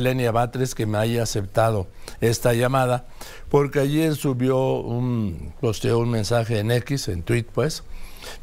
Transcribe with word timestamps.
Lenia 0.00 0.32
Batres 0.32 0.74
que 0.74 0.86
me 0.86 0.98
haya 0.98 1.22
aceptado 1.22 1.88
esta 2.20 2.54
llamada, 2.54 3.06
porque 3.48 3.80
ayer 3.80 4.14
subió 4.16 4.80
un, 4.80 5.52
posteó 5.60 5.98
un 5.98 6.10
mensaje 6.10 6.58
en 6.58 6.70
X, 6.70 7.08
en 7.08 7.22
tweet 7.22 7.46
pues, 7.52 7.82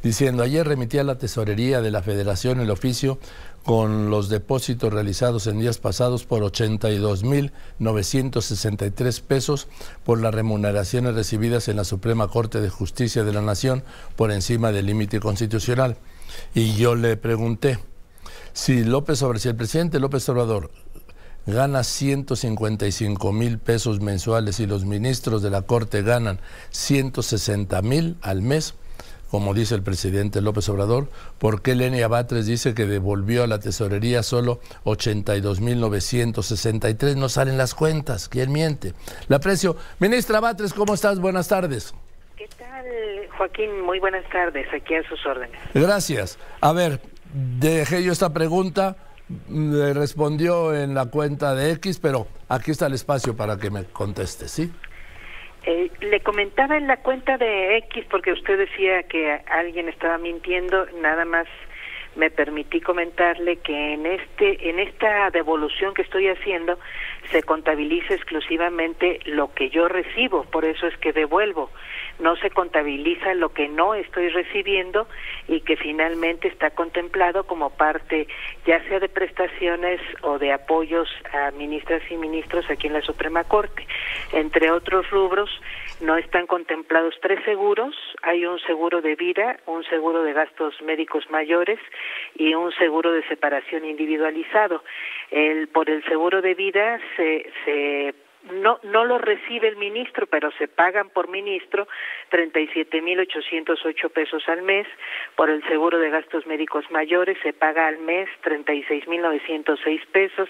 diciendo, 0.03 0.43
ayer 0.43 0.67
remití 0.67 0.97
a 0.97 1.03
la 1.03 1.17
tesorería 1.17 1.81
de 1.81 1.91
la 1.91 2.01
federación 2.01 2.59
el 2.59 2.71
oficio 2.71 3.19
con 3.67 4.09
los 4.09 4.29
depósitos 4.29 4.91
realizados 4.93 5.45
en 5.45 5.59
días 5.59 5.77
pasados 5.77 6.23
por 6.23 6.41
82.963 6.41 9.21
pesos 9.21 9.67
por 10.05 10.21
las 10.21 10.33
remuneraciones 10.33 11.15
recibidas 11.15 11.67
en 11.67 11.75
la 11.75 11.83
Suprema 11.83 12.29
Corte 12.29 12.61
de 12.61 12.69
Justicia 12.69 13.25
de 13.25 13.33
la 13.33 13.41
Nación 13.41 13.83
por 14.15 14.31
encima 14.31 14.71
del 14.71 14.85
límite 14.85 15.19
constitucional. 15.19 15.97
Y 16.55 16.75
yo 16.75 16.95
le 16.95 17.17
pregunté 17.17 17.77
si 18.53 18.85
López 18.85 19.21
Obrador, 19.21 19.41
si 19.41 19.49
el 19.49 19.57
presidente 19.57 19.99
López 19.99 20.29
Obrador 20.29 20.71
gana 21.47 21.83
155 21.83 23.31
mil 23.31 23.57
pesos 23.57 24.01
mensuales 24.01 24.59
y 24.59 24.67
los 24.67 24.85
ministros 24.85 25.41
de 25.41 25.49
la 25.49 25.61
Corte 25.61 26.03
ganan 26.03 26.39
160 26.71 27.81
mil 27.83 28.17
al 28.21 28.41
mes, 28.41 28.75
como 29.31 29.53
dice 29.53 29.75
el 29.75 29.81
presidente 29.81 30.41
López 30.41 30.67
Obrador, 30.67 31.09
¿por 31.39 31.61
qué 31.61 31.73
Lenia 31.75 32.09
Batres 32.09 32.45
dice 32.45 32.73
que 32.73 32.85
devolvió 32.85 33.43
a 33.43 33.47
la 33.47 33.59
tesorería 33.59 34.23
solo 34.23 34.59
82 34.83 35.61
mil 35.61 35.79
963? 35.79 37.15
No 37.15 37.29
salen 37.29 37.57
las 37.57 37.73
cuentas, 37.73 38.27
¿quién 38.27 38.51
miente? 38.51 38.93
La 39.29 39.37
aprecio. 39.37 39.77
Ministra 39.99 40.41
Batres, 40.41 40.73
¿cómo 40.73 40.93
estás? 40.93 41.19
Buenas 41.19 41.47
tardes. 41.47 41.93
¿Qué 42.35 42.47
tal, 42.57 42.85
Joaquín? 43.37 43.81
Muy 43.81 43.99
buenas 43.99 44.29
tardes, 44.29 44.67
aquí 44.73 44.95
a 44.95 45.07
sus 45.07 45.25
órdenes. 45.25 45.57
Gracias. 45.73 46.37
A 46.59 46.73
ver, 46.73 46.99
dejé 47.33 48.03
yo 48.03 48.11
esta 48.11 48.33
pregunta 48.33 48.97
le 49.49 49.93
respondió 49.93 50.73
en 50.73 50.93
la 50.93 51.07
cuenta 51.07 51.53
de 51.53 51.71
X, 51.73 51.99
pero 51.99 52.27
aquí 52.49 52.71
está 52.71 52.87
el 52.87 52.93
espacio 52.93 53.35
para 53.35 53.57
que 53.57 53.69
me 53.69 53.83
conteste, 53.85 54.47
¿sí? 54.47 54.71
Eh, 55.65 55.91
le 55.99 56.21
comentaba 56.21 56.77
en 56.77 56.87
la 56.87 56.97
cuenta 56.97 57.37
de 57.37 57.77
X 57.77 58.05
porque 58.09 58.31
usted 58.31 58.57
decía 58.57 59.03
que 59.03 59.41
alguien 59.47 59.89
estaba 59.89 60.17
mintiendo, 60.17 60.85
nada 61.01 61.25
más 61.25 61.47
me 62.15 62.31
permití 62.31 62.81
comentarle 62.81 63.57
que 63.57 63.93
en 63.93 64.05
este 64.05 64.69
en 64.69 64.79
esta 64.79 65.29
devolución 65.29 65.93
que 65.93 66.01
estoy 66.01 66.27
haciendo 66.27 66.79
se 67.31 67.43
contabiliza 67.43 68.13
exclusivamente 68.13 69.19
lo 69.25 69.53
que 69.53 69.69
yo 69.69 69.87
recibo, 69.87 70.43
por 70.45 70.65
eso 70.65 70.87
es 70.87 70.97
que 70.97 71.13
devuelvo. 71.13 71.69
No 72.19 72.35
se 72.37 72.49
contabiliza 72.49 73.33
lo 73.33 73.49
que 73.49 73.67
no 73.67 73.93
estoy 73.93 74.29
recibiendo 74.29 75.07
y 75.47 75.61
que 75.61 75.77
finalmente 75.77 76.47
está 76.47 76.71
contemplado 76.71 77.45
como 77.45 77.69
parte 77.69 78.27
ya 78.65 78.83
sea 78.87 78.99
de 78.99 79.09
prestaciones 79.09 80.01
o 80.21 80.39
de 80.39 80.51
apoyos 80.51 81.09
a 81.31 81.51
ministras 81.51 82.01
y 82.09 82.17
ministros 82.17 82.69
aquí 82.69 82.87
en 82.87 82.93
la 82.93 83.01
Suprema 83.01 83.43
Corte. 83.43 83.85
Entre 84.33 84.71
otros 84.71 85.09
rubros, 85.09 85.49
no 86.01 86.17
están 86.17 86.47
contemplados 86.47 87.15
tres 87.21 87.43
seguros, 87.43 87.95
hay 88.21 88.45
un 88.45 88.59
seguro 88.59 89.01
de 89.01 89.15
vida, 89.15 89.57
un 89.65 89.83
seguro 89.85 90.23
de 90.23 90.33
gastos 90.33 90.79
médicos 90.81 91.29
mayores 91.29 91.79
y 92.35 92.53
un 92.53 92.71
seguro 92.73 93.11
de 93.11 93.27
separación 93.27 93.85
individualizado. 93.85 94.83
El, 95.31 95.67
por 95.67 95.89
el 95.89 96.03
seguro 96.05 96.41
de 96.41 96.55
vida 96.55 96.99
se, 97.15 97.51
se 97.65 98.15
no 98.51 98.79
no 98.83 99.05
lo 99.05 99.17
recibe 99.17 99.67
el 99.67 99.77
ministro, 99.77 100.27
pero 100.27 100.51
se 100.51 100.67
pagan 100.67 101.09
por 101.09 101.29
ministro 101.29 101.87
37.808 102.31 104.11
pesos 104.11 104.47
al 104.47 104.61
mes. 104.61 104.85
Por 105.35 105.49
el 105.49 105.63
seguro 105.67 105.97
de 105.99 106.09
gastos 106.09 106.45
médicos 106.47 106.89
mayores 106.91 107.37
se 107.43 107.51
paga 107.53 107.87
al 107.87 107.97
mes 107.99 108.29
36.906 108.43 110.05
pesos. 110.07 110.49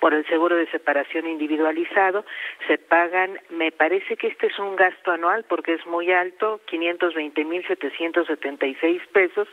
Por 0.00 0.14
el 0.14 0.26
seguro 0.26 0.56
de 0.56 0.66
separación 0.70 1.26
individualizado 1.26 2.24
se 2.66 2.78
pagan, 2.78 3.38
me 3.50 3.70
parece 3.72 4.16
que 4.16 4.28
este 4.28 4.46
es 4.48 4.58
un 4.58 4.76
gasto 4.76 5.10
anual 5.10 5.44
porque 5.48 5.74
es 5.74 5.86
muy 5.86 6.10
alto, 6.12 6.60
520.776 6.70 9.06
pesos. 9.08 9.48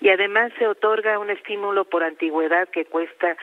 Y 0.00 0.08
además 0.10 0.52
se 0.58 0.66
otorga 0.66 1.18
un 1.18 1.30
estímulo 1.30 1.84
por 1.84 2.02
antigüedad 2.02 2.68
que 2.68 2.84
cuesta 2.84 3.38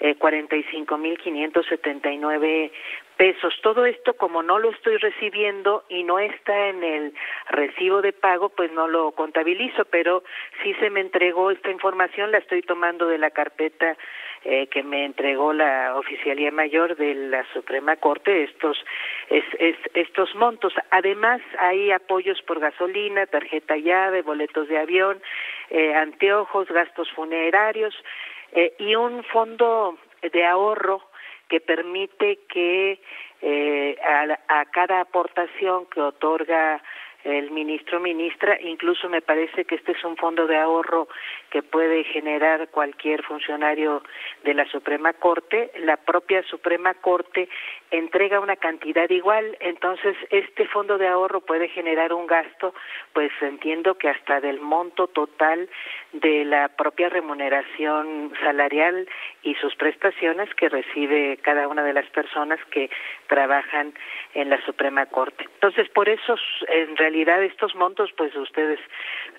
eh, 0.00 0.16
45.579 0.18 2.70
pesos. 3.18 3.52
Todo 3.62 3.84
esto, 3.84 4.14
como 4.14 4.42
no 4.42 4.58
lo 4.58 4.70
estoy 4.70 4.96
recibiendo 4.96 5.84
y 5.88 6.04
no 6.04 6.18
está 6.18 6.68
en 6.68 6.84
el 6.84 7.12
recibo 7.50 8.00
de 8.00 8.12
pago, 8.12 8.48
pues 8.48 8.72
no 8.72 8.86
lo 8.86 9.10
contabilizo, 9.12 9.84
pero 9.86 10.22
sí 10.62 10.72
se 10.74 10.88
me 10.88 11.00
entregó 11.00 11.50
esta 11.50 11.70
información, 11.70 12.30
la 12.30 12.38
estoy 12.38 12.62
tomando 12.62 13.08
de 13.08 13.18
la 13.18 13.30
carpeta 13.30 13.96
eh, 14.44 14.68
que 14.68 14.84
me 14.84 15.04
entregó 15.04 15.52
la 15.52 15.96
Oficialía 15.96 16.52
Mayor 16.52 16.96
de 16.96 17.14
la 17.14 17.44
Suprema 17.52 17.96
Corte, 17.96 18.44
estos, 18.44 18.78
es, 19.28 19.44
es, 19.58 19.76
estos 19.94 20.32
montos. 20.36 20.72
Además, 20.90 21.40
hay 21.58 21.90
apoyos 21.90 22.40
por 22.42 22.60
gasolina, 22.60 23.26
tarjeta 23.26 23.76
llave, 23.76 24.22
boletos 24.22 24.68
de 24.68 24.78
avión, 24.78 25.20
eh, 25.70 25.92
anteojos, 25.92 26.68
gastos 26.68 27.10
funerarios 27.10 27.94
eh, 28.52 28.74
y 28.78 28.94
un 28.94 29.24
fondo 29.24 29.98
de 30.22 30.44
ahorro 30.44 31.02
que 31.48 31.60
permite 31.60 32.40
que 32.48 33.00
eh, 33.40 33.96
a, 34.02 34.60
a, 34.60 34.64
cada 34.66 35.00
aportación 35.00 35.86
que 35.86 36.00
otorga 36.00 36.82
el 37.28 37.50
ministro 37.50 38.00
ministra, 38.00 38.58
incluso 38.60 39.08
me 39.08 39.20
parece 39.20 39.64
que 39.64 39.74
este 39.74 39.92
es 39.92 40.04
un 40.04 40.16
fondo 40.16 40.46
de 40.46 40.56
ahorro 40.56 41.08
que 41.50 41.62
puede 41.62 42.04
generar 42.04 42.68
cualquier 42.68 43.22
funcionario 43.22 44.02
de 44.44 44.54
la 44.54 44.64
Suprema 44.66 45.12
Corte, 45.12 45.70
la 45.80 45.96
propia 45.96 46.42
Suprema 46.44 46.94
Corte 46.94 47.48
entrega 47.90 48.40
una 48.40 48.56
cantidad 48.56 49.08
igual, 49.10 49.56
entonces 49.60 50.16
este 50.30 50.66
fondo 50.66 50.98
de 50.98 51.08
ahorro 51.08 51.40
puede 51.40 51.68
generar 51.68 52.12
un 52.12 52.26
gasto, 52.26 52.74
pues 53.12 53.30
entiendo 53.40 53.96
que 53.96 54.08
hasta 54.08 54.40
del 54.40 54.60
monto 54.60 55.06
total 55.08 55.68
de 56.12 56.44
la 56.44 56.68
propia 56.68 57.08
remuneración 57.08 58.32
salarial 58.42 59.08
y 59.42 59.54
sus 59.56 59.74
prestaciones 59.76 60.52
que 60.54 60.68
recibe 60.68 61.38
cada 61.42 61.68
una 61.68 61.82
de 61.82 61.92
las 61.92 62.08
personas 62.10 62.58
que 62.70 62.90
trabajan 63.28 63.94
en 64.34 64.50
la 64.50 64.60
Suprema 64.64 65.06
Corte. 65.06 65.44
Entonces, 65.54 65.88
por 65.90 66.08
eso 66.08 66.34
en 66.68 66.96
realidad 66.96 67.42
estos 67.42 67.74
montos, 67.74 68.10
pues 68.16 68.34
ustedes 68.34 68.80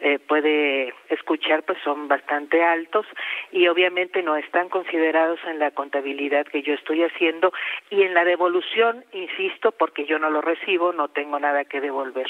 eh, 0.01 0.19
puede 0.19 0.93
escuchar, 1.09 1.63
pues 1.63 1.77
son 1.83 2.07
bastante 2.07 2.63
altos 2.63 3.05
y 3.51 3.67
obviamente 3.67 4.23
no 4.23 4.35
están 4.37 4.69
considerados 4.69 5.39
en 5.45 5.59
la 5.59 5.71
contabilidad 5.71 6.45
que 6.45 6.61
yo 6.61 6.73
estoy 6.73 7.03
haciendo 7.03 7.51
y 7.89 8.03
en 8.03 8.13
la 8.13 8.23
devolución, 8.23 9.03
insisto, 9.11 9.71
porque 9.71 10.05
yo 10.05 10.19
no 10.19 10.29
lo 10.29 10.41
recibo, 10.41 10.93
no 10.93 11.09
tengo 11.09 11.39
nada 11.39 11.65
que 11.65 11.81
devolver. 11.81 12.29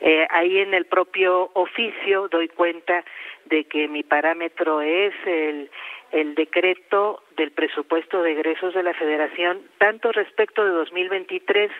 Eh, 0.00 0.26
ahí 0.30 0.58
en 0.58 0.74
el 0.74 0.86
propio 0.86 1.50
oficio 1.54 2.28
doy 2.28 2.48
cuenta 2.48 3.04
de 3.46 3.64
que 3.64 3.88
mi 3.88 4.02
parámetro 4.02 4.80
es 4.80 5.14
el 5.26 5.70
el 6.12 6.34
decreto 6.34 7.22
del 7.36 7.52
presupuesto 7.52 8.22
de 8.22 8.32
egresos 8.32 8.74
de 8.74 8.82
la 8.82 8.94
Federación, 8.94 9.62
tanto 9.78 10.12
respecto 10.12 10.64
de 10.64 10.70
2023 10.70 11.70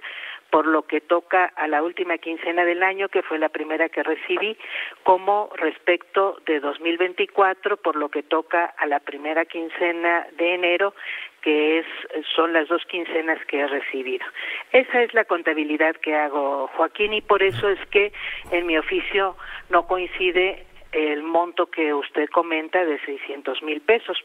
por 0.51 0.67
lo 0.67 0.83
que 0.83 1.01
toca 1.01 1.45
a 1.45 1.69
la 1.69 1.83
última 1.83 2.19
quincena 2.19 2.65
del 2.65 2.83
año, 2.83 3.09
que 3.09 3.23
fue 3.23 3.39
la 3.39 3.49
primera 3.49 3.89
que 3.89 4.03
recibí, 4.03 4.57
como 5.05 5.51
respecto 5.55 6.39
de 6.45 6.61
2024 6.61 7.77
por 7.77 7.97
lo 7.97 8.09
que 8.09 8.23
toca 8.23 8.65
a 8.65 8.87
la 8.87 9.01
primera 9.01 9.45
quincena 9.45 10.27
de 10.37 10.55
enero, 10.55 10.95
que 11.43 11.79
es 11.79 11.87
son 12.35 12.53
las 12.53 12.69
dos 12.69 12.85
quincenas 12.87 13.39
que 13.47 13.61
he 13.61 13.67
recibido. 13.67 14.27
Esa 14.73 15.03
es 15.03 15.15
la 15.15 15.25
contabilidad 15.25 15.97
que 15.97 16.15
hago, 16.15 16.69
Joaquín, 16.77 17.15
y 17.15 17.23
por 17.23 17.43
eso 17.43 17.69
es 17.69 17.79
que 17.87 18.13
en 18.51 18.67
mi 18.67 18.77
oficio 18.77 19.37
no 19.71 19.87
coincide 19.87 20.67
el 20.93 21.23
monto 21.23 21.67
que 21.67 21.95
usted 21.95 22.29
comenta 22.31 22.85
de 22.85 22.99
600 23.05 23.63
mil 23.63 23.81
pesos, 23.81 24.17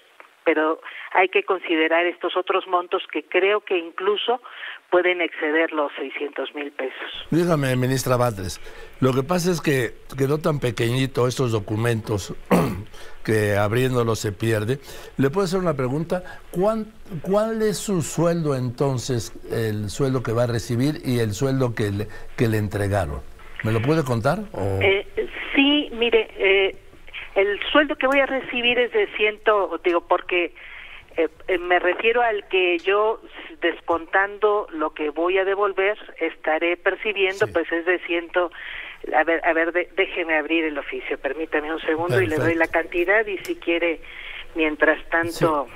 pero 0.46 0.80
hay 1.12 1.28
que 1.30 1.44
considerar 1.44 2.06
estos 2.06 2.38
otros 2.38 2.68
montos 2.68 3.02
que 3.12 3.24
creo 3.24 3.62
que 3.62 3.78
incluso 3.78 4.42
pueden 4.92 5.20
exceder 5.20 5.72
los 5.72 5.92
600 5.98 6.54
mil 6.54 6.72
pesos. 6.72 7.28
Dígame, 7.32 7.76
ministra 7.76 8.16
Batres, 8.16 8.62
lo 9.02 9.12
que 9.14 9.24
pasa 9.24 9.52
es 9.52 9.60
que 9.60 9.96
quedó 10.18 10.38
tan 10.38 10.60
pequeñito 10.60 11.28
estos 11.28 11.52
documentos 11.52 12.36
que 13.26 13.58
abriéndolo 13.58 14.16
se 14.16 14.32
pierde. 14.32 14.80
¿Le 15.18 15.30
puedo 15.32 15.46
hacer 15.46 15.60
una 15.60 15.76
pregunta? 15.76 16.24
¿Cuál, 16.52 16.86
¿Cuál 17.24 17.62
es 17.64 17.78
su 17.78 18.04
sueldo 18.04 18.56
entonces, 18.56 19.34
el 19.52 19.90
sueldo 19.90 20.22
que 20.22 20.32
va 20.32 20.44
a 20.44 20.48
recibir 20.48 21.02
y 21.04 21.20
el 21.20 21.34
sueldo 21.34 21.74
que 21.74 21.92
le, 21.92 22.08
que 22.38 22.48
le 22.48 22.58
entregaron? 22.58 23.22
¿Me 23.64 23.72
lo 23.72 23.82
puede 23.82 24.04
contar? 24.04 24.44
Eh, 24.56 25.08
sí, 25.16 25.25
mire, 25.96 26.30
eh, 26.38 26.76
el 27.36 27.60
sueldo 27.72 27.96
que 27.96 28.08
voy 28.08 28.20
a 28.20 28.26
recibir 28.26 28.80
es 28.80 28.92
de 28.92 29.08
ciento, 29.16 29.80
digo, 29.84 30.02
porque 30.02 30.54
eh, 31.18 31.30
eh, 31.48 31.58
me 31.58 31.80
refiero 31.80 32.22
al 32.22 32.48
que 32.48 32.78
yo 32.80 33.22
descontando 33.62 34.68
lo 34.72 34.94
que 34.94 35.10
voy 35.10 35.38
a 35.38 35.46
devolver 35.46 35.98
estaré 36.20 36.78
percibiendo, 36.78 37.48
pues 37.48 37.72
es 37.72 37.86
de 37.86 38.00
ciento. 38.00 38.52
A 39.16 39.24
ver, 39.24 39.46
a 39.46 39.54
ver, 39.54 39.72
déjeme 39.96 40.38
abrir 40.38 40.66
el 40.66 40.78
oficio, 40.78 41.18
permítame 41.18 41.72
un 41.72 41.80
segundo 41.82 42.22
y 42.22 42.28
le 42.28 42.38
doy 42.38 42.56
la 42.56 42.68
cantidad 42.68 43.26
y 43.26 43.38
si 43.40 43.56
quiere, 43.56 44.02
mientras 44.56 44.98
tanto. 45.10 45.68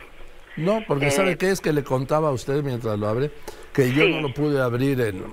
No, 0.57 0.83
porque 0.87 1.11
¿sabe 1.11 1.37
qué 1.37 1.51
es 1.51 1.61
que 1.61 1.71
le 1.71 1.83
contaba 1.83 2.29
a 2.29 2.31
usted 2.31 2.61
mientras 2.63 2.97
lo 2.99 3.07
abre? 3.07 3.31
Que 3.73 3.93
yo 3.93 4.07
no 4.09 4.21
lo 4.21 4.33
pude 4.33 4.61
abrir 4.61 4.99
en... 4.99 5.23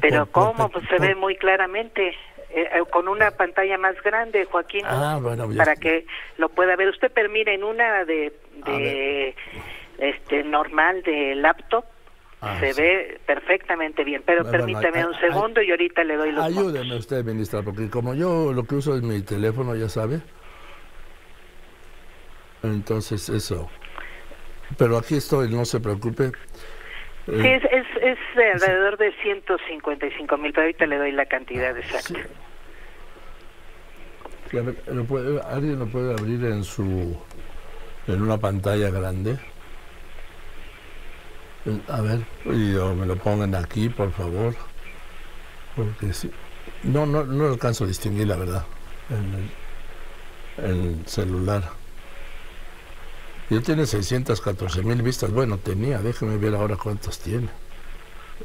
Pero 0.00 0.26
¿cómo? 0.26 0.68
pues 0.68 0.84
se 0.88 0.98
ve 0.98 1.14
muy 1.14 1.36
claramente. 1.36 2.14
Eh, 2.54 2.68
eh, 2.70 2.82
con 2.90 3.08
una 3.08 3.30
pantalla 3.30 3.78
más 3.78 3.94
grande, 4.02 4.44
Joaquín, 4.44 4.84
ah, 4.84 5.18
para 5.56 5.76
que 5.76 6.06
lo 6.36 6.50
pueda 6.50 6.76
ver. 6.76 6.88
Usted 6.88 7.10
permite 7.10 7.54
en 7.54 7.64
una 7.64 8.04
de, 8.04 8.32
de 8.66 9.34
este 9.98 10.44
normal 10.44 11.02
de 11.02 11.34
laptop. 11.34 11.84
Ah, 12.42 12.58
se 12.58 12.72
ve 12.72 13.20
perfectamente 13.24 14.02
bien, 14.02 14.22
pero 14.26 14.44
permítame 14.44 15.06
un 15.06 15.14
segundo 15.20 15.62
y 15.62 15.70
ahorita 15.70 16.02
le 16.02 16.16
doy 16.16 16.32
los 16.32 16.44
Ayúdeme 16.44 16.96
usted, 16.96 17.24
ministra, 17.24 17.62
porque 17.62 17.88
como 17.88 18.14
yo 18.14 18.52
lo 18.52 18.64
que 18.64 18.74
uso 18.74 18.96
es 18.96 19.02
mi 19.02 19.22
teléfono, 19.22 19.76
ya 19.76 19.88
sabe. 19.88 20.20
Entonces, 22.64 23.28
eso. 23.28 23.70
Pero 24.76 24.98
aquí 24.98 25.14
estoy, 25.16 25.50
no 25.50 25.64
se 25.64 25.78
preocupe. 25.78 26.32
Sí, 27.26 27.46
es, 27.46 27.62
es, 27.64 27.86
es 28.02 28.18
alrededor 28.62 28.98
de 28.98 29.12
155 29.22 30.36
mil, 30.38 30.52
pero 30.52 30.62
ahorita 30.62 30.86
le 30.86 30.98
doy 30.98 31.12
la 31.12 31.26
cantidad 31.26 31.76
exacta. 31.76 32.18
¿Alguien 35.48 35.78
lo 35.78 35.86
puede 35.86 36.12
abrir 36.12 36.44
en 36.44 36.64
su 36.64 37.16
en 38.06 38.22
una 38.22 38.38
pantalla 38.38 38.90
grande? 38.90 39.38
A 41.88 42.00
ver, 42.00 42.20
y 42.44 42.74
me 42.96 43.06
lo 43.06 43.16
pongan 43.16 43.54
aquí, 43.54 43.88
por 43.88 44.10
favor. 44.12 44.54
Porque 45.76 46.12
sí. 46.12 46.30
No, 46.82 47.06
no, 47.06 47.24
no 47.24 47.46
alcanzo 47.46 47.84
a 47.84 47.86
distinguir 47.86 48.26
la 48.26 48.36
verdad 48.36 48.64
en 50.58 50.64
el 50.64 51.06
celular. 51.06 51.81
Ya 53.52 53.60
tiene 53.60 53.84
614 53.84 54.82
mil 54.82 55.02
vistas. 55.02 55.30
Bueno, 55.30 55.58
tenía, 55.58 55.98
déjeme 55.98 56.38
ver 56.38 56.54
ahora 56.54 56.76
cuántas 56.76 57.18
tiene. 57.18 57.50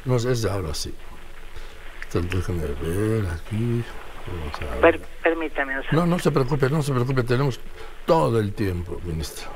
No 0.03 0.19
sé, 0.19 0.33
es 0.33 0.43
ahora 0.43 0.73
sí. 0.73 0.93
Entonces, 2.03 2.29
déjeme 2.29 2.65
ver 2.81 3.25
aquí. 3.31 3.85
permítame. 5.23 5.75
No, 5.93 6.05
no 6.05 6.19
se 6.19 6.29
preocupe, 6.29 6.69
no 6.69 6.81
se 6.83 6.91
preocupe. 6.91 7.23
Tenemos 7.23 7.61
todo 8.05 8.37
el 8.37 8.51
tiempo, 8.51 8.99
ministro. 9.05 9.47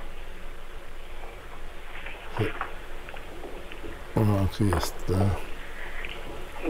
Bueno, 4.15 4.47
aquí 4.49 4.71
está. 4.77 5.37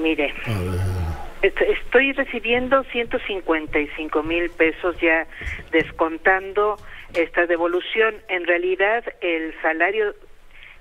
Mire. 0.02 0.34
Estoy 1.44 2.14
recibiendo 2.14 2.84
155 2.86 4.24
mil 4.24 4.50
pesos 4.50 4.96
ya 5.00 5.28
descontando 5.72 6.78
esta 7.14 7.46
devolución. 7.46 8.16
En 8.28 8.46
realidad, 8.46 9.04
el 9.22 9.54
salario 9.62 10.14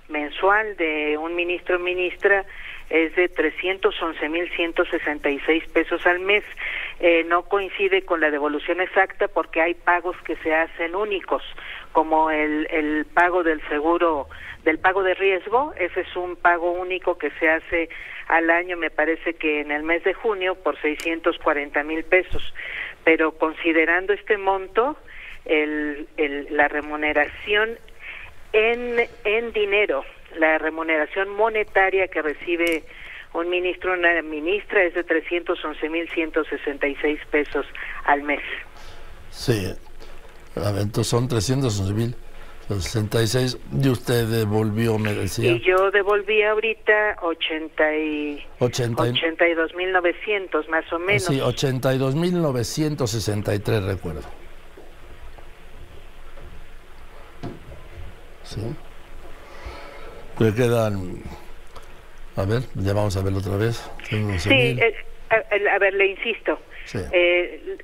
mensual 0.09 0.77
de 0.77 1.17
un 1.17 1.35
ministro 1.35 1.77
o 1.77 1.79
ministra 1.79 2.44
es 2.91 3.15
de 3.15 3.32
311.166 3.32 5.73
pesos 5.73 6.06
al 6.06 6.21
mes. 6.21 6.44
Eh, 6.99 7.25
no 7.25 7.44
coincide 7.44 8.03
con 8.03 8.21
la 8.21 8.31
devolución 8.31 8.81
exacta 8.81 9.29
porque 9.29 9.62
hay 9.62 9.75
pagos 9.75 10.17
que 10.25 10.35
se 10.37 10.55
hacen 10.55 10.97
únicos, 10.97 11.43
como 11.93 12.31
el, 12.31 12.67
el 12.71 13.06
pago 13.06 13.43
del 13.44 13.62
seguro, 13.69 14.27
del 14.65 14.79
pago 14.79 15.05
de 15.05 15.15
riesgo. 15.15 15.73
Ese 15.79 16.00
es 16.00 16.17
un 16.17 16.37
pago 16.37 16.73
único 16.73 17.17
que 17.17 17.31
se 17.38 17.49
hace 17.49 17.88
al 18.27 18.50
año, 18.50 18.77
me 18.77 18.91
parece 18.91 19.35
que 19.35 19.61
en 19.61 19.71
el 19.71 19.85
mes 19.85 20.03
de 20.05 20.15
junio, 20.15 20.56
por 20.56 20.77
640 20.81 21.85
mil 21.85 22.03
pesos. 22.05 22.53
Pero 23.05 23.38
considerando 23.38 24.12
este 24.12 24.37
monto, 24.37 24.97
el, 25.45 26.09
la 26.51 26.69
remuneración 26.69 27.79
en, 28.53 29.09
en 29.25 29.53
dinero, 29.53 30.05
la 30.39 30.59
remuneración 30.59 31.29
monetaria 31.31 32.07
que 32.09 32.23
recibe 32.23 32.85
un 33.33 33.49
ministro 33.49 33.93
una 33.93 34.21
ministra 34.23 34.83
es 34.83 34.93
de 34.95 35.07
311.166 35.07 37.19
pesos 37.31 37.65
al 38.05 38.23
mes. 38.23 38.41
Sí, 39.31 39.73
entonces 40.57 41.07
son 41.07 41.29
311.066 41.29 43.57
y 43.83 43.89
usted 43.89 44.27
devolvió, 44.27 44.99
me 44.99 45.15
decía. 45.15 45.53
Y 45.53 45.61
yo 45.61 45.93
devolví 45.93 46.43
ahorita 46.43 47.19
80 47.23 47.97
y... 47.97 48.45
82.900 48.59 50.69
más 50.69 50.93
o 50.93 50.99
menos. 50.99 51.23
Sí, 51.25 51.39
82.963 51.39 53.87
recuerdo. 53.87 54.40
¿Sí? 58.50 58.61
Le 60.38 60.55
quedan, 60.55 61.23
a 62.37 62.44
ver, 62.44 62.62
ya 62.75 62.93
vamos 62.93 63.17
a 63.17 63.23
verlo 63.23 63.38
otra 63.38 63.56
vez. 63.56 63.91
Sí, 64.08 64.17
eh, 64.50 64.94
a, 65.29 65.79
ver, 65.79 65.94
le 65.94 66.06
insisto. 66.06 66.58
Eh, 67.12 67.76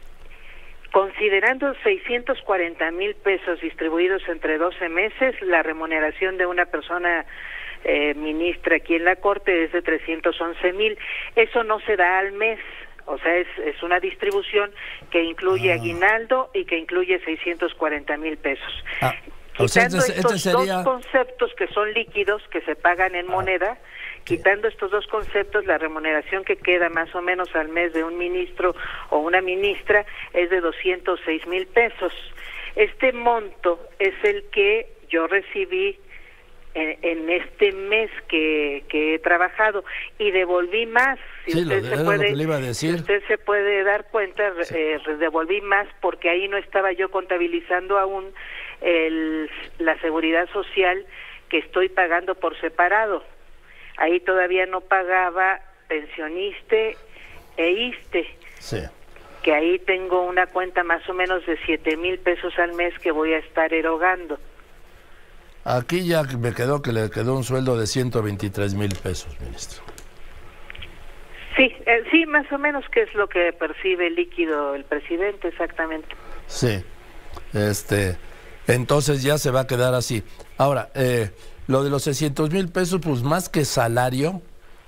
considerando 0.90 1.74
640 1.84 2.90
mil 2.92 3.14
pesos 3.16 3.60
distribuidos 3.60 4.22
entre 4.28 4.58
12 4.58 4.88
meses, 4.88 5.40
la 5.42 5.62
remuneración 5.62 6.38
de 6.38 6.46
una 6.46 6.66
persona 6.66 7.26
eh, 7.84 8.14
ministra 8.14 8.76
aquí 8.76 8.94
en 8.94 9.04
la 9.04 9.16
Corte 9.16 9.64
es 9.64 9.72
de 9.72 9.82
311 9.82 10.72
mil. 10.72 10.98
Eso 11.36 11.62
no 11.62 11.78
se 11.80 11.96
da 11.96 12.18
al 12.18 12.32
mes. 12.32 12.58
O 13.04 13.18
sea, 13.18 13.36
es, 13.36 13.46
es 13.64 13.80
una 13.84 14.00
distribución 14.00 14.72
que 15.10 15.22
incluye 15.22 15.70
ah. 15.70 15.76
aguinaldo 15.76 16.50
y 16.52 16.64
que 16.64 16.76
incluye 16.76 17.20
640 17.24 18.16
mil 18.16 18.36
pesos. 18.38 18.84
Ah. 19.00 19.14
Quitando 19.56 19.98
este 19.98 20.20
estos 20.20 20.44
dos 20.44 20.84
conceptos 20.84 21.54
que 21.56 21.66
son 21.68 21.92
líquidos, 21.92 22.42
que 22.50 22.60
se 22.62 22.76
pagan 22.76 23.14
en 23.14 23.26
ah, 23.28 23.30
moneda, 23.30 23.78
quitando 24.24 24.68
estos 24.68 24.90
dos 24.90 25.06
conceptos, 25.06 25.64
la 25.66 25.78
remuneración 25.78 26.44
que 26.44 26.56
queda 26.56 26.88
más 26.90 27.14
o 27.14 27.22
menos 27.22 27.54
al 27.54 27.68
mes 27.68 27.92
de 27.92 28.04
un 28.04 28.18
ministro 28.18 28.74
o 29.10 29.18
una 29.18 29.40
ministra 29.40 30.04
es 30.34 30.50
de 30.50 30.60
206 30.60 31.46
mil 31.46 31.66
pesos. 31.66 32.12
Este 32.74 33.12
monto 33.12 33.80
es 33.98 34.14
el 34.24 34.44
que 34.50 34.92
yo 35.08 35.26
recibí 35.26 35.98
en, 36.74 37.30
este 37.30 37.72
mes 37.72 38.10
que, 38.28 38.84
que, 38.90 39.14
he 39.14 39.18
trabajado 39.18 39.82
y 40.18 40.30
devolví 40.30 40.84
más. 40.84 41.18
Si 41.46 41.62
usted 41.62 41.82
se 41.82 42.04
puede, 42.04 42.60
decir. 42.60 42.94
usted 42.96 43.22
se 43.26 43.38
puede 43.38 43.82
dar 43.82 44.04
cuenta, 44.10 44.52
eh, 44.74 44.98
devolví 45.18 45.62
más 45.62 45.88
porque 46.02 46.28
ahí 46.28 46.48
no 46.48 46.58
estaba 46.58 46.92
yo 46.92 47.10
contabilizando 47.10 47.98
aún 47.98 48.26
el, 48.80 49.50
la 49.78 49.98
seguridad 50.00 50.48
social 50.52 51.04
que 51.48 51.58
estoy 51.58 51.88
pagando 51.88 52.34
por 52.34 52.58
separado. 52.60 53.24
Ahí 53.96 54.20
todavía 54.20 54.66
no 54.66 54.80
pagaba 54.80 55.60
pensioniste 55.88 56.96
e 57.56 57.70
ISTE. 57.70 58.26
Que 59.42 59.54
ahí 59.54 59.78
tengo 59.78 60.22
una 60.22 60.46
cuenta 60.48 60.82
más 60.82 61.08
o 61.08 61.14
menos 61.14 61.46
de 61.46 61.56
siete 61.64 61.96
mil 61.96 62.18
pesos 62.18 62.58
al 62.58 62.72
mes 62.72 62.98
que 62.98 63.12
voy 63.12 63.32
a 63.32 63.38
estar 63.38 63.72
erogando. 63.72 64.38
Aquí 65.64 66.06
ya 66.06 66.22
me 66.22 66.52
quedó 66.52 66.82
que 66.82 66.92
le 66.92 67.10
quedó 67.10 67.36
un 67.36 67.44
sueldo 67.44 67.78
de 67.78 67.86
123 67.86 68.74
mil 68.74 68.94
pesos, 69.02 69.40
ministro. 69.40 69.82
Sí, 71.56 71.74
eh, 71.86 72.04
sí, 72.10 72.26
más 72.26 72.50
o 72.52 72.58
menos 72.58 72.84
que 72.90 73.02
es 73.02 73.14
lo 73.14 73.28
que 73.28 73.52
percibe 73.52 74.10
líquido 74.10 74.74
el 74.74 74.84
presidente, 74.84 75.48
exactamente. 75.48 76.08
Sí, 76.46 76.84
este, 77.54 78.16
entonces 78.66 79.22
ya 79.22 79.38
se 79.38 79.50
va 79.50 79.60
a 79.60 79.66
quedar 79.66 79.94
así. 79.94 80.22
Ahora, 80.58 80.90
eh, 80.94 81.30
lo 81.68 81.82
de 81.82 81.90
los 81.90 82.02
600 82.04 82.50
mil 82.50 82.70
pesos, 82.70 83.00
pues 83.02 83.22
más 83.22 83.48
que 83.48 83.64
salario, 83.64 84.40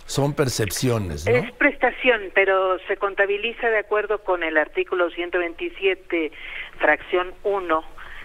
son 0.07 0.35
percepciones, 0.35 1.27
¿no? 1.27 1.37
Es 1.37 1.53
prestación, 1.53 2.31
pero 2.35 2.79
se 2.89 2.97
contabiliza 2.97 3.69
de 3.69 3.79
acuerdo 3.79 4.25
con 4.25 4.43
el 4.43 4.57
artículo 4.57 5.11
127, 5.11 6.33
fracción 6.79 7.35
1 7.45 7.85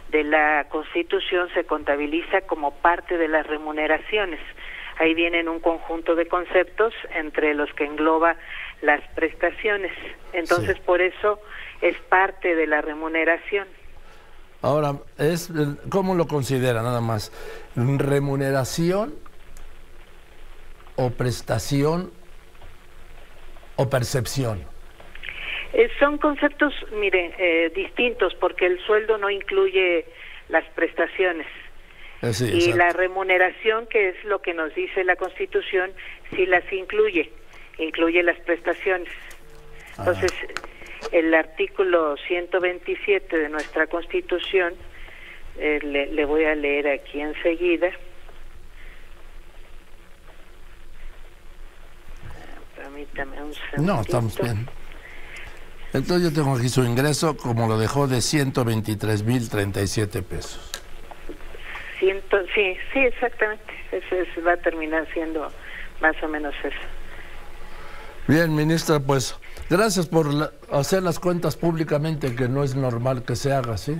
de 0.10 0.24
la 0.24 0.68
Constitución, 0.70 1.50
se 1.54 1.66
contabiliza 1.66 2.42
como 2.42 2.72
parte 2.76 3.18
de 3.18 3.28
las 3.28 3.46
remuneraciones. 3.46 4.40
Ahí 4.98 5.14
vienen 5.14 5.50
un 5.50 5.60
conjunto 5.60 6.16
de 6.16 6.28
conceptos 6.28 6.94
entre 7.16 7.54
los 7.54 7.74
que 7.74 7.84
engloba 7.84 8.38
las 8.82 9.02
prestaciones. 9.16 9.92
Entonces, 10.32 10.80
por 10.80 11.02
eso 11.02 11.40
es 11.82 11.98
parte 12.10 12.56
de 12.56 12.68
la 12.68 12.82
remuneración. 12.82 13.68
Ahora, 14.63 14.93
es 15.20 15.51
¿cómo 15.89 16.15
lo 16.15 16.25
considera 16.25 16.82
nada 16.82 17.01
más? 17.01 17.34
¿Remuneración 17.75 19.13
o 20.96 21.10
prestación 21.10 22.12
o 23.75 23.89
percepción? 23.89 24.65
Eh, 25.74 25.89
son 26.00 26.17
conceptos, 26.17 26.74
mire, 26.93 27.36
eh, 27.38 27.74
distintos 27.75 28.36
porque 28.36 28.65
el 28.65 28.79
sueldo 28.86 29.17
no 29.17 29.29
incluye 29.29 30.05
las 30.48 30.63
prestaciones. 30.75 31.48
Eh, 32.22 32.32
y 32.53 32.72
la 32.72 32.91
remuneración, 32.91 33.86
que 33.88 34.10
es 34.10 34.24
lo 34.24 34.41
que 34.41 34.53
nos 34.53 34.74
dice 34.75 35.03
la 35.03 35.17
Constitución, 35.17 35.91
sí 36.34 36.46
las 36.46 36.63
incluye, 36.72 37.29
incluye 37.79 38.24
las 38.24 38.39
prestaciones. 38.39 39.12
Ah. 39.98 40.13
El 41.13 41.34
artículo 41.34 42.17
127 42.27 43.38
de 43.38 43.50
nuestra 43.50 43.88
Constitución 43.88 44.74
Eh, 45.55 45.77
le, 45.84 46.08
le 46.08 46.25
voy 46.25 46.46
a 46.46 46.55
leer 46.55 46.88
aquí 46.88 47.22
enseguida. 47.22 47.91
Permítame 52.75 53.41
un 53.41 53.53
segundo. 53.70 53.93
No, 53.93 54.01
estamos 54.01 54.38
bien. 54.41 54.67
Entonces 55.93 56.32
yo 56.32 56.34
tengo 56.34 56.58
aquí 56.58 56.70
su 56.70 56.84
ingreso, 56.84 57.38
como 57.38 57.67
lo 57.67 57.77
dejó, 57.77 58.08
de 58.08 58.17
123.037 58.17 60.24
pesos. 60.24 60.72
Ciento, 62.00 62.38
sí, 62.55 62.75
sí, 62.91 63.00
exactamente. 63.01 63.74
Ese 63.91 64.22
es- 64.22 64.46
va 64.46 64.53
a 64.53 64.58
terminar 64.58 65.08
siendo 65.13 65.51
más 66.01 66.15
o 66.24 66.27
menos 66.27 66.55
eso. 66.63 66.75
Bien, 68.27 68.56
ministra, 68.56 69.00
pues 69.00 69.38
gracias 69.70 70.08
por 70.08 70.34
la- 70.34 70.51
hacer 70.72 71.03
las 71.03 71.20
cuentas 71.20 71.58
públicamente, 71.58 72.36
que 72.36 72.48
no 72.48 72.63
es 72.63 72.75
normal 72.75 73.24
que 73.25 73.36
se 73.36 73.51
haga, 73.53 73.77
¿sí? 73.77 74.00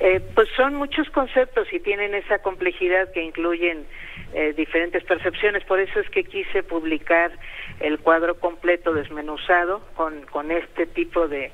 Eh, 0.00 0.20
pues 0.34 0.48
son 0.56 0.74
muchos 0.74 1.08
conceptos 1.10 1.72
y 1.72 1.78
tienen 1.78 2.14
esa 2.14 2.40
complejidad 2.40 3.12
que 3.12 3.22
incluyen 3.22 3.86
eh, 4.34 4.52
diferentes 4.56 5.04
percepciones. 5.04 5.62
Por 5.64 5.78
eso 5.78 6.00
es 6.00 6.10
que 6.10 6.24
quise 6.24 6.64
publicar 6.64 7.30
el 7.78 8.00
cuadro 8.00 8.34
completo 8.40 8.92
desmenuzado 8.92 9.80
con, 9.94 10.22
con 10.26 10.50
este 10.50 10.86
tipo 10.86 11.28
de, 11.28 11.52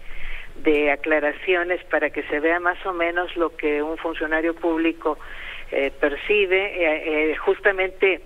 de 0.65 0.91
aclaraciones 0.91 1.85
para 1.85 2.09
que 2.11 2.23
se 2.25 2.41
vea 2.41 2.59
más 2.61 2.79
o 2.87 2.95
menos 2.95 3.37
lo 3.37 3.55
que 3.57 3.83
un 3.83 3.99
funcionario 3.99 4.55
público 4.55 5.19
eh, 5.73 5.91
percibe. 5.99 6.59
Eh, 6.59 7.31
eh, 7.31 7.37
justamente 7.37 8.21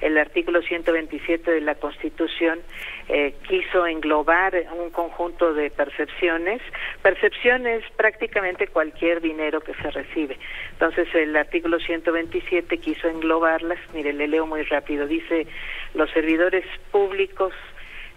el 0.00 0.16
artículo 0.18 0.62
127 0.62 1.50
de 1.50 1.60
la 1.60 1.74
Constitución 1.74 2.60
eh, 3.08 3.34
quiso 3.46 3.86
englobar 3.86 4.54
un 4.76 4.90
conjunto 4.90 5.52
de 5.52 5.70
percepciones. 5.70 6.62
Percepción 7.02 7.66
es 7.66 7.84
prácticamente 7.96 8.68
cualquier 8.68 9.20
dinero 9.20 9.60
que 9.60 9.74
se 9.74 9.90
recibe. 9.90 10.38
Entonces 10.72 11.08
el 11.14 11.36
artículo 11.36 11.78
127 11.78 12.78
quiso 12.78 13.08
englobarlas. 13.08 13.78
Mire, 13.94 14.12
le 14.12 14.28
leo 14.28 14.46
muy 14.46 14.62
rápido. 14.62 15.06
Dice, 15.06 15.46
los 15.94 16.10
servidores 16.10 16.64
públicos 16.90 17.52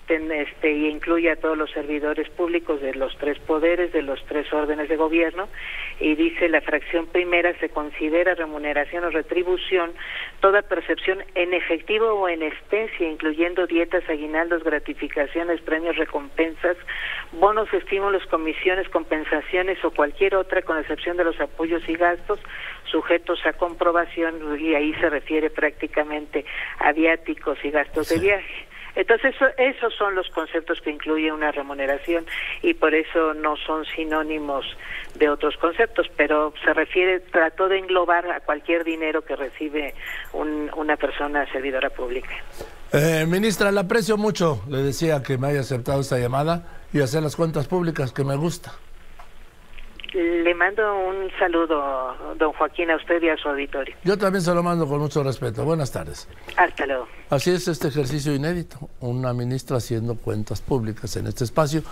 ten- 0.08 0.32
este, 0.32 0.72
y 0.72 0.88
incluye 0.90 1.32
a 1.32 1.36
todos 1.36 1.58
los 1.58 1.72
servidores 1.72 2.30
públicos 2.30 2.82
de 2.82 2.94
los 2.96 3.18
tres 3.18 3.40
poderes, 3.40 3.92
de 3.94 4.02
los 4.02 4.24
tres 4.26 4.52
órdenes 4.54 4.90
de 4.90 4.96
gobierno, 4.96 5.48
y 6.00 6.16
dice 6.16 6.50
la 6.50 6.62
fracción 6.62 7.08
primera 7.08 7.54
se 7.60 7.70
considera 7.70 8.36
remuneración 8.36 9.06
o 9.06 9.10
retribución 9.10 9.94
toda 10.40 10.62
percepción 10.62 11.24
en 11.36 11.54
efectivo 11.54 12.08
o 12.14 12.28
en 12.28 12.44
especie, 12.44 13.10
incluyendo 13.10 13.66
dietas, 13.68 14.04
aguinaldos, 14.10 14.64
gratificaciones, 14.64 15.62
premios, 15.62 15.96
recompensas, 15.96 16.78
bonos, 17.32 17.74
estímulos, 17.74 18.26
comisiones, 18.28 18.90
compensaciones 18.90 19.84
o 19.86 19.92
cualquier 19.92 20.36
otra, 20.36 20.62
con 20.62 20.78
excepción 20.78 21.18
de 21.18 21.24
los 21.24 21.40
apoyos 21.40 21.88
y 21.88 21.96
gastos 21.96 22.40
sujetos 22.86 23.46
a 23.46 23.54
comprobación, 23.54 24.60
y 24.60 24.76
ahí 24.76 24.94
se 24.96 25.10
refiere 25.10 25.50
prácticamente 25.50 26.46
a 26.80 26.92
viáticos 26.92 27.58
y 27.64 27.72
gastos 27.72 28.10
de 28.10 28.20
viaje. 28.20 28.73
Entonces, 28.96 29.34
eso- 29.36 29.52
esos 29.58 29.94
son 29.96 30.16
los 30.16 30.30
conceptos 30.30 30.80
que 30.82 30.92
incluye 30.92 31.32
una 31.32 31.52
remuneración 31.52 32.26
y 32.62 32.74
por 32.74 32.94
eso 32.94 33.34
no 33.34 33.56
son 33.58 33.86
sinónimos 33.86 34.66
de 35.16 35.30
otros 35.30 35.58
conceptos, 35.58 36.08
pero 36.16 36.54
se 36.64 36.74
refiere, 36.74 37.20
trató 37.20 37.68
de 37.70 37.80
englobar 37.80 38.30
a 38.32 38.40
cualquier 38.42 38.84
dinero 38.84 39.24
que 39.24 39.36
recibe 39.36 39.94
un- 40.34 40.70
una 40.76 40.96
persona 40.96 41.46
servidora 41.52 41.90
pública. 41.90 42.36
Eh, 42.92 43.26
ministra, 43.28 43.72
le 43.72 43.80
aprecio 43.80 44.18
mucho, 44.18 44.62
le 44.70 44.78
decía 44.78 45.24
que 45.24 45.38
me 45.40 45.48
haya 45.48 45.62
aceptado 45.62 46.02
esta 46.02 46.20
llamada 46.20 46.84
y 46.94 47.02
hacer 47.02 47.24
las 47.24 47.36
cuentas 47.36 47.68
públicas, 47.68 48.12
que 48.12 48.24
me 48.24 48.36
gusta. 48.36 48.74
Le 50.14 50.54
mando 50.54 50.84
un 50.96 51.32
saludo, 51.40 52.16
don 52.38 52.54
Joaquín, 52.54 52.92
a 52.92 52.98
usted 52.98 53.22
y 53.22 53.30
a 53.30 53.38
su 53.38 53.50
auditorio. 53.50 53.96
Yo 54.04 54.18
también 54.18 54.42
se 54.42 54.54
lo 54.54 54.62
mando 54.62 54.88
con 54.88 55.00
mucho 55.00 55.24
respeto. 55.24 55.64
Buenas 55.66 55.92
tardes. 55.92 56.28
Hasta 56.56 56.86
luego. 56.86 57.08
Así 57.30 57.52
es 57.52 57.68
este 57.68 57.88
ejercicio 57.88 58.34
inédito, 58.34 58.78
una 59.00 59.34
ministra 59.34 59.78
haciendo 59.78 60.16
cuentas 60.16 60.62
públicas 60.62 61.16
en 61.16 61.28
este 61.28 61.44
espacio. 61.46 61.84